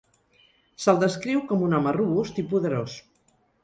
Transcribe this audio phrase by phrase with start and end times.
[0.85, 3.01] Se'l descriu com un home robust i poderós.